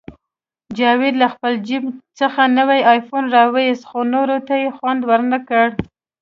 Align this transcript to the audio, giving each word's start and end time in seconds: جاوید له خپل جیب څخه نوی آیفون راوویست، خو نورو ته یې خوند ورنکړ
جاوید 0.77 1.15
له 1.21 1.27
خپل 1.33 1.53
جیب 1.67 1.83
څخه 2.19 2.41
نوی 2.57 2.79
آیفون 2.93 3.23
راوویست، 3.35 3.83
خو 3.89 3.99
نورو 4.13 4.37
ته 4.47 4.53
یې 4.63 4.69
خوند 4.77 5.01
ورنکړ 5.09 5.67